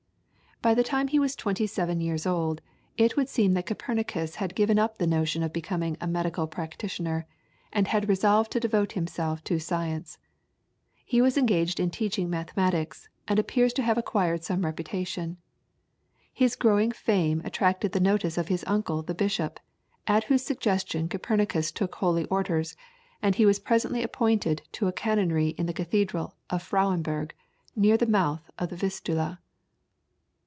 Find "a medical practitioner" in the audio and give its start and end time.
5.99-7.25